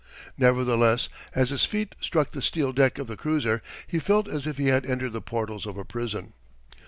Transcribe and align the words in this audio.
Nevertheless, 0.35 1.09
as 1.35 1.51
his 1.51 1.65
feet 1.65 1.93
struck 2.01 2.31
the 2.31 2.41
steel 2.41 2.73
deck 2.73 2.97
of 2.97 3.05
the 3.05 3.15
cruiser, 3.15 3.61
he 3.85 3.99
felt 3.99 4.27
as 4.27 4.47
if 4.47 4.57
he 4.57 4.65
had 4.65 4.83
entered 4.83 5.13
the 5.13 5.21
portals 5.21 5.67
of 5.67 5.77
a 5.77 5.85
prison. 5.85 6.33